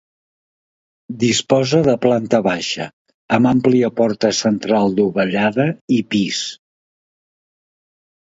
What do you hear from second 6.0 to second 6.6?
pis.